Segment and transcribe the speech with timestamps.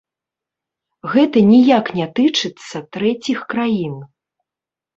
[1.15, 3.95] Гэта ніяк не тычыцца трэціх краін.